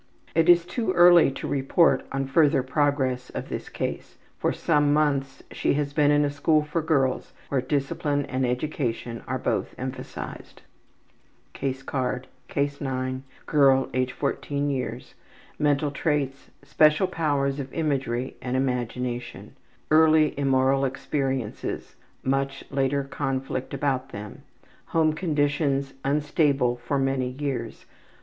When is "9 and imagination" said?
18.41-19.55